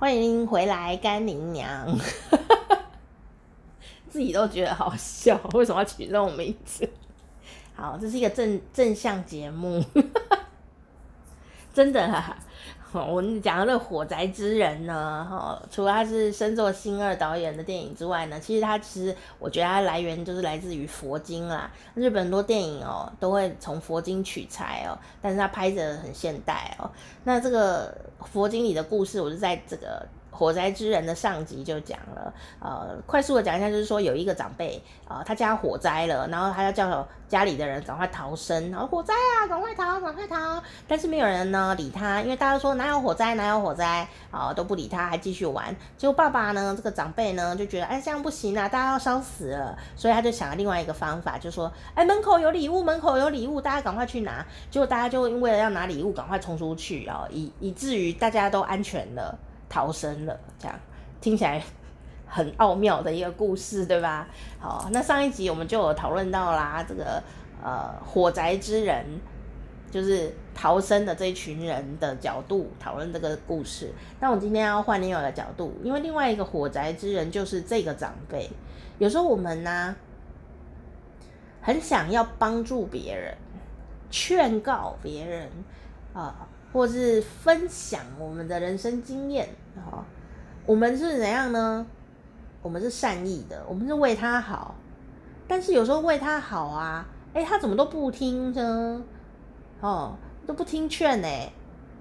[0.00, 1.86] 欢迎回来，甘宁娘，
[4.08, 6.88] 自己都觉得好笑，为什么要取这种名字？
[7.76, 9.84] 好，这是一个正正向节目，
[11.74, 12.34] 真的啊。
[13.08, 21.70] 我们讲的那个火宅之人呢，哈，除了他是深作新二导演的电影之外呢，其实他其实我觉得他来源就是来自于佛经啦。
[21.94, 26.90] 日本很多电影哦都会从佛经取材哦，但是他拍着很现代哦。
[27.24, 27.96] 那这个
[28.32, 30.06] 佛经里的故事，我就在这个。
[30.30, 45.74] 火灾之人的上集就讲了，呃，快速的讲一下，就是说有一个长辈，呃，他家火灾了，然后他要叫家里的人赶快逃生，然后火灾啊，赶快逃，赶快逃，但是没有人呢理他，因为大家都说哪有火灾，哪有火灾，啊、都不理他，还继续玩。
[45.98, 54.44] 结果爸爸呢，这个长辈呢就觉得，哎，这样不行啊，大家要烧死了，所以他就想了另外一个方法，就说，哎，门口有礼物，门口有礼物，大家赶快去拿。
[54.70, 59.38] 结果大家就因为了要拿礼物，赶快冲出去，啊、哦，以以至于大家都安全了。
[59.70, 60.78] 逃生了，这样
[61.20, 61.62] 听起来
[62.26, 64.28] 很奥妙的一个故事，对吧？
[64.58, 67.22] 好，那上一集我们就有讨论到啦，这个
[67.62, 69.06] 呃火宅之人
[69.90, 73.92] 就是逃生的这一群人的角度讨论这个故事。
[74.18, 78.50] 那我今天要换另外一个角度，因为另外一个火宅之人就是这个长辈。
[78.98, 79.94] 有时候我们呢
[81.62, 83.36] 很想要帮助别人，
[84.10, 85.48] 劝告别人
[86.12, 86.46] 啊。
[86.72, 90.04] 或是分享我们的人生经验，哈，
[90.66, 91.86] 我们是怎样呢？
[92.62, 94.74] 我们是善意的，我们是为他好，
[95.48, 99.02] 但是有时候为他好啊，哎，他怎么都不听呢？
[99.80, 100.14] 哦，
[100.46, 101.28] 都不听劝呢？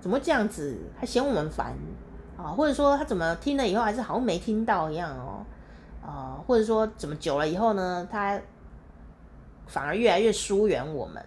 [0.01, 0.77] 怎么这样子？
[0.97, 1.73] 还嫌我们烦
[2.37, 2.51] 啊？
[2.51, 5.45] 或者说他怎么听了以后还是好像没听到一样哦？
[6.05, 8.39] 啊，或者说怎么久了以后呢，他
[9.65, 11.25] 反而越来越疏远我们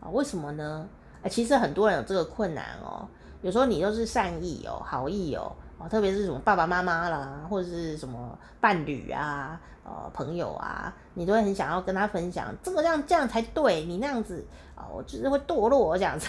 [0.00, 0.08] 啊？
[0.10, 0.88] 为什么呢？
[1.22, 3.06] 哎，其实很多人有这个困难哦。
[3.42, 14.46] 有时候你都是善意哦，好意哦，哦，特别是什么爸爸妈妈啦，或者是什么伴侣啊，呃，朋友啊，你都会很想要跟他分享，这个这样这样才对，你那样子
[14.76, 16.28] 啊，我就是会堕落这样子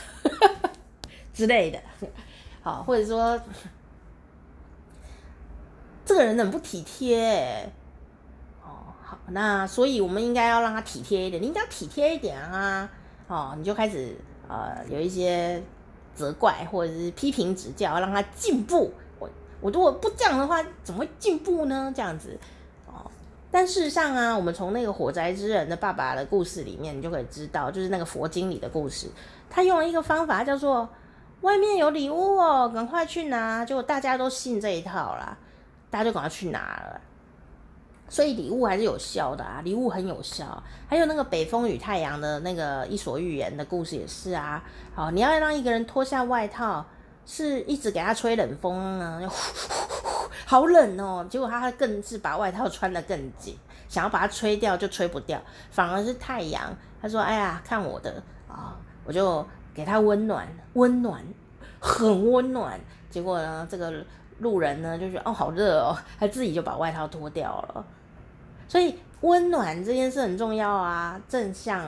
[1.32, 1.80] 之类的。
[2.64, 3.40] 好，或者说
[6.04, 7.72] 这个人很不体贴，
[8.64, 12.90] 哦，好，那所以我们应该要让他体贴一点，你应该体贴一点啊，
[13.28, 14.18] 哦，你就开始。
[14.54, 15.60] 呃，有一些
[16.14, 18.94] 责怪或者是批评指教，让他进步。
[19.18, 19.28] 我
[19.60, 21.92] 我如果不这样的话，怎么会进步呢？
[21.96, 22.38] 这样子
[22.86, 23.10] 哦。
[23.50, 29.08] 但事实上啊，我们从那个火灾之人的爸爸的故事里面，你就可以知道，就是那个佛经里的故事，
[29.50, 30.88] 他用了一个方法叫做
[31.42, 35.36] “外面有礼物哦，赶快去拿”，结果大家都信这一套啦，
[35.90, 37.02] 大家就赶快去拿了。
[38.14, 40.62] 所以礼物还是有效的啊，礼物很有效。
[40.88, 44.64] 还有那个北风与太阳的那个伊索寓言的故事也是啊。
[44.94, 46.86] 好，你要让一个人脱下外套，
[47.26, 49.20] 是一直给他吹冷风啊，
[50.46, 51.26] 好冷哦。
[51.28, 53.58] 结果他更是把外套穿得更紧，
[53.90, 55.42] 想要把它吹掉就吹不掉，
[55.72, 56.62] 反而是太阳。
[57.02, 61.20] 他说：“哎呀，看我的啊，我就给他温暖，温暖，
[61.80, 62.80] 很温暖。”
[63.10, 63.92] 结果呢，这个。
[64.40, 67.86] 路人呢就觉得哦，好热哦，他自己就把外套脱掉了。
[68.74, 71.88] 所以温暖这件事很重要啊，正向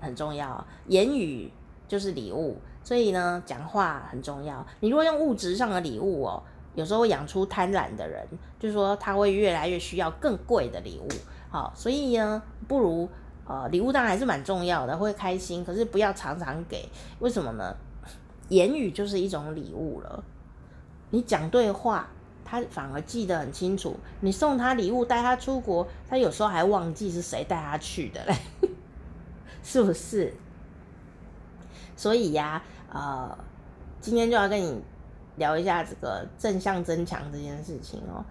[0.00, 1.50] 很重要，言语
[1.88, 2.56] 就是礼物。
[2.84, 4.64] 所以呢，讲话很重要。
[4.78, 6.40] 你如果用物质上的礼物哦，
[6.76, 8.24] 有时候会养出贪婪的人，
[8.60, 11.08] 就是说他会越来越需要更贵的礼物。
[11.50, 13.08] 好，所以呢，不如
[13.44, 16.88] 呃，礼物当然还是蛮重要的，会开心，可是不要常常给。
[17.18, 17.74] 为什么呢？
[18.50, 20.22] 言语就是一种礼物了。
[21.10, 22.08] 你讲对话，
[22.44, 23.96] 他反而记得很清楚。
[24.20, 28.34] 你送他礼物，带他出国，他有时候还忘记是谁带他去的嘞，
[29.62, 30.34] 是不是？
[31.96, 32.62] 所以呀，
[32.92, 33.36] 呃，
[34.00, 34.82] 今天就要跟你
[35.36, 38.24] 聊一下这个正向增强这件事情哦。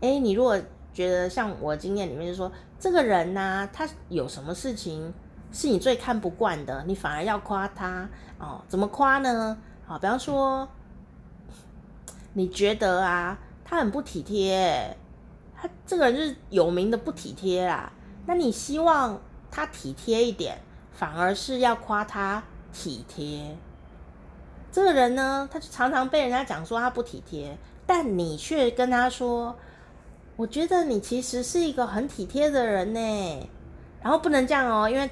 [0.00, 0.58] 诶，你如果
[0.92, 5.12] 觉得像我经验里面就说，这个人呢、啊，他有什么事情
[5.52, 8.62] 是你最看不惯的，你反而要夸他哦。
[8.68, 9.58] 怎么夸呢？
[9.86, 10.68] 好，比方说。
[12.38, 13.38] 你觉得啊，
[13.68, 14.96] 他很不体贴，
[15.56, 17.92] 他这个人就是有名的不体贴啦。
[18.24, 19.20] 那你希望
[19.50, 20.56] 他体贴一点，
[20.92, 22.40] 反而是要夸他
[22.72, 23.56] 体贴。
[24.70, 29.56] 这个人呢，他就常常被人家讲说他不体贴，但你却跟他说
[30.36, 33.48] ：“我觉得你其实是一个很体贴的人呢。”
[34.00, 35.10] 然后不能这样哦，因为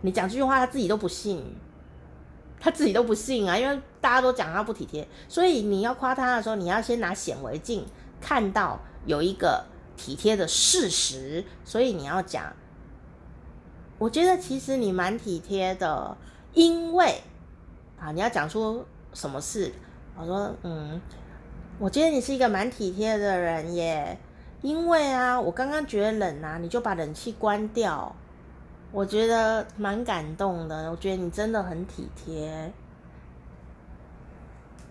[0.00, 1.44] 你讲这句话，他自己都不信。
[2.60, 7.84] 他自己都不信啊，因为大家都讲他不体贴，所以你要夸他的时候，你要先拿显微镜
[8.20, 9.64] 看到有一个
[9.96, 12.54] 体贴的事实，所以你要讲，
[13.98, 16.16] 我觉得其实你蛮体贴的，
[16.52, 17.22] 因为
[17.98, 18.84] 啊，你要讲出
[19.14, 19.72] 什么事？
[20.16, 21.00] 我说，嗯，
[21.78, 24.18] 我觉得你是一个蛮体贴的人耶，
[24.60, 28.14] 因为啊，我刚刚觉得冷啊，你就把冷气关掉，
[28.92, 30.90] 我觉得蛮感动的。
[30.90, 32.72] 我觉得你真的很体贴，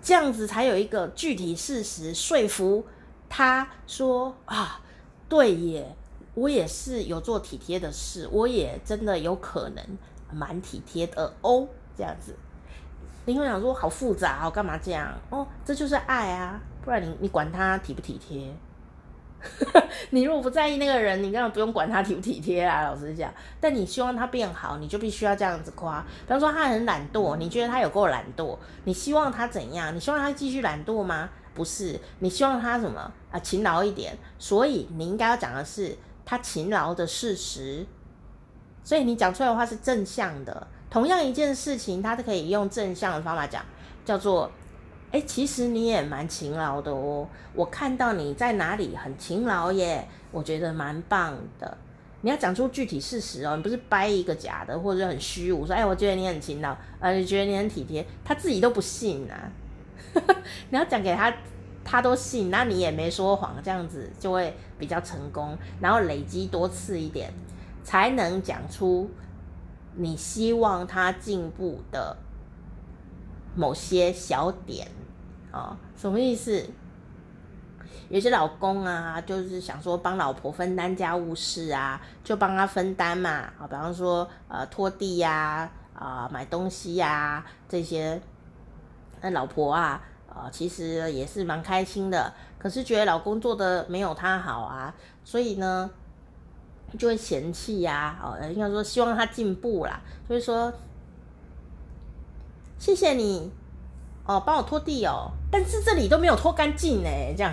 [0.01, 2.85] 这样子才有一个具体事实说服
[3.27, 4.81] 他说啊，
[5.27, 5.95] 对耶，
[6.33, 9.85] 我也是有做体贴的事，我也真的有可能
[10.31, 11.67] 蛮体贴的哦，
[11.97, 12.35] 这样子。
[13.25, 15.13] 你会想说好复杂哦，干嘛这样？
[15.29, 16.59] 哦，这就是爱啊。
[16.81, 18.51] 不然你你管他体不体贴？
[20.11, 22.83] 你如果不在意那个人，你根本不用管他体不体贴啊。
[22.83, 26.01] 老实讲，但你希望他变好，你就必须要这样子夸。
[26.25, 29.95] 比方说他很懒惰，你觉得他有够懒惰，你希望他怎样？
[29.95, 31.29] 你希望他继续懒惰吗？
[31.53, 33.39] 不是，你希望他什么啊？
[33.39, 34.17] 勤劳一点。
[34.37, 37.85] 所以你应该要讲的是他勤劳的事实。
[38.83, 40.67] 所以你讲出来的话是正向的。
[40.89, 43.63] 同样一件事情，他都可以用正向的方法讲，
[44.03, 44.51] 叫做。
[45.11, 51.77] 哎，其实你也蛮勤劳的哦，我看到你在哪里很勤劳耶，我觉得蛮棒的。
[52.21, 59.51] 你要讲出具体事实哦，你不是掰一个假的，或者很虚无说，哎，我觉得你很勤劳，呃，你觉得你很体贴，他自己都不信呐、啊。
[60.69, 61.33] 你要讲给他，
[61.83, 67.33] 他都信，那你也没说谎，这样子就会比较成功，然后累积多次一点，
[67.83, 69.09] 才能讲出
[69.95, 72.17] 你希望他进步的
[73.55, 74.87] 某些小点。
[75.51, 76.65] 哦，什么意思？
[78.09, 83.29] 有些老公啊，就是想说帮老婆分担家务事啊，就帮他分担嘛。
[83.29, 88.19] 啊，比方说呃拖地呀，啊、买东西呀、这些，
[89.21, 92.33] 那老婆啊，呃、其实也是蛮开心的。
[92.57, 94.93] 可是觉得老公做的没有他好啊，
[95.23, 95.89] 所以呢
[96.97, 98.37] 就会嫌弃呀、啊。
[98.39, 100.73] 哦，应该说希望他进步啦，所以说
[102.79, 103.51] 谢谢你。
[104.29, 107.51] 哦，帮我拖地哦，但是这里都没有拖干净呢，这样，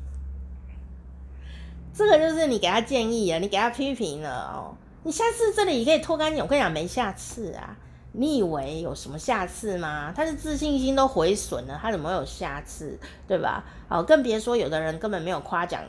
[1.92, 7.76] 这个就是你给他建议啊，你给他批评了哦，你下次这里可以拖干净，我跟你讲没下次啊，
[8.12, 10.10] 你以为有什么下次吗？
[10.16, 13.62] 他的自信心都毁损了，他怎么会有下次，对吧？
[13.90, 15.82] 哦，更别说有的人根本没有夸奖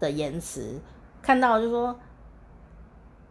[0.00, 0.80] 的言辞，
[1.22, 1.96] 看到就说，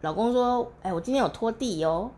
[0.00, 2.10] 老公说，哎，我今天有拖地哦。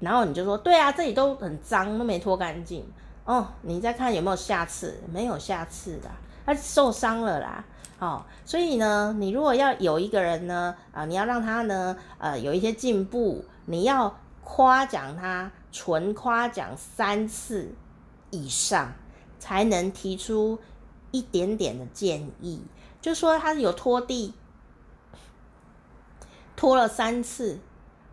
[0.00, 2.86] 然后你就说，对啊，这里都很脏，都没拖干净。
[3.24, 5.00] 哦，你再看有没有下次？
[5.12, 6.10] 没有下次的，
[6.46, 7.64] 他受伤了啦。
[7.98, 17.74] 哦，所以呢，你如果要有一个人呢，啊、你要让他呢，呃，有一些进步，你要夸奖他，纯夸奖三次
[18.30, 18.92] 以上，
[19.38, 20.58] 才能提出
[21.10, 22.62] 一点点的建议。
[23.00, 24.32] 就说他有拖地，
[26.56, 27.58] 拖了三次。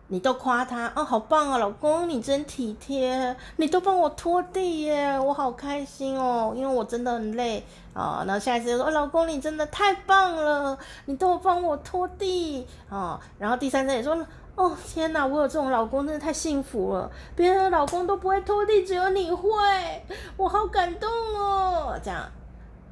[0.08, 8.22] 你都夸他哦，好棒啊，老公你真体贴，你都帮我拖地耶，我好开心哦，因为我真的很累啊。
[8.24, 13.20] 然后下一次就说，哦，老公你真的太棒了，你都帮我拖地啊。
[13.38, 14.16] 然后第三次也说，
[14.54, 19.50] 哦天哪，我有这种老公真的太幸福了，别人的老公都不会拖地，只有你会，
[20.36, 21.98] 我好感动哦。
[22.02, 22.22] 这样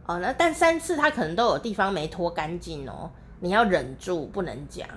[0.07, 3.09] 哦，那但三次他可能都有地方没拖干净哦，
[3.39, 4.89] 你要忍住不能讲。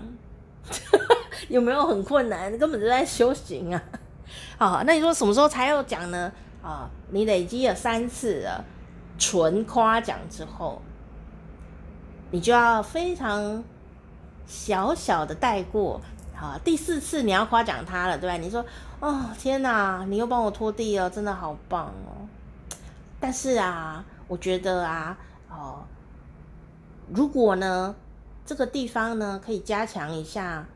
[1.49, 2.57] 有没有很困难？
[2.57, 3.81] 根本就在修行啊！
[4.57, 6.31] 好，那你说什么时候才要讲呢？
[6.61, 8.63] 啊，你累积了三次了，
[9.17, 10.81] 纯夸奖之后，
[12.31, 13.63] 你就要非常
[14.45, 16.01] 小小的带过。
[16.35, 18.35] 好，第四次你要夸奖他了，对吧？
[18.37, 18.63] 你说，
[18.99, 22.27] 哦，天哪，你又帮我拖地了，真的好棒哦！
[23.19, 25.17] 但是啊，我觉得啊，
[25.49, 25.83] 哦，
[27.11, 27.95] 如果呢，
[28.45, 30.67] 这个地方呢，可以加强一下。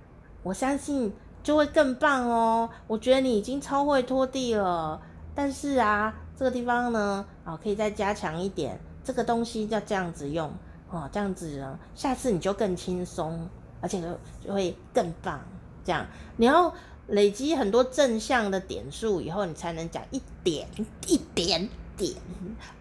[0.43, 1.11] 我相信
[1.43, 2.69] 就会更棒哦。
[2.87, 5.01] 我觉得你已经超会拖地了，
[5.35, 8.79] 但是啊，这个地方呢，啊，可以再加强一点。
[9.03, 10.51] 这个东西要这样子用
[10.89, 13.47] 哦，这样子呢，下次你就更轻松，
[13.81, 14.07] 而且就
[14.47, 15.39] 就会更棒。
[15.83, 16.05] 这样
[16.37, 16.73] 你要
[17.07, 20.67] 累积很多正向的点数以后，你才能讲一点
[21.07, 21.67] 一点
[21.97, 22.13] 点，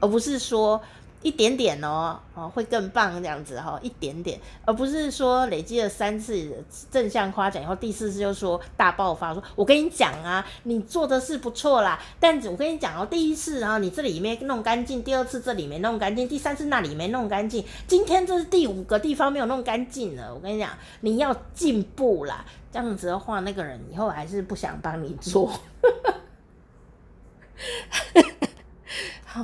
[0.00, 0.80] 而不是说。
[1.22, 25.52] 一点点哦，哦，会更棒这样子哈，一点点，而不是说累积了三次正向夸奖以后，第四次就说大爆发，说我跟你讲啊，你做的是不错啦，但我跟你讲哦，第一次啊，你这里没弄干净，第二次这里没弄干净，第三次那里没弄干净，今天这是第五个地方没有弄干净了，我跟你讲，你要进步啦，这样子的话，那个人以后还是不想帮你做。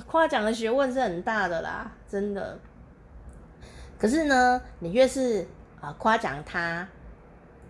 [0.00, 2.59] 夸奖的学问是很大的啦，真的。
[3.99, 5.47] 可是呢，你越是
[5.81, 6.87] 啊夸奖他，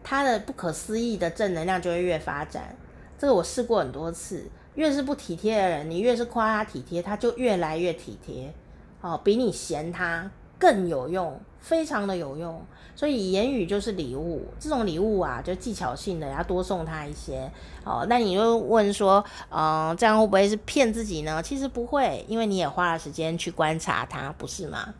[0.02, 2.74] 他的不可思议的正能量就会越发展。
[3.18, 8.52] 这个我试过很多次，越是不体贴的人，你越是夸他体贴，他就越来越体贴，
[9.00, 12.60] 哦，比你嫌他更有用，非常的有用。
[12.94, 17.50] 所以言语就是礼物，这种礼物啊，就技巧性的要多送他一些。
[17.84, 21.42] 哦，那你就问说，嗯、这样会不会是骗自己呢？
[21.42, 24.94] 其实不会，因为你也花了时间去观察他，不是吗？